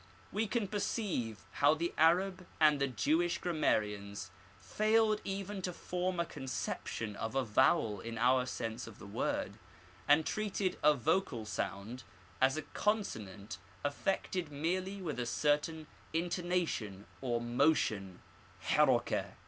[0.31, 6.25] We can perceive how the Arab iwid the Jewish grammarians failed even to form a
[6.25, 9.59] conception of a vowel in our sense of the word,
[10.07, 12.01] and treated a vocal sound
[12.41, 18.23] as a consonant affected merely with a certain intonation or motion,
[18.71, 19.31] iSji, iTJhin.